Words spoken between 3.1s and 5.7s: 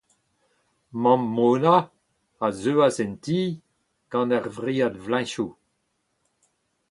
ti gant ur vriad vleñchoù.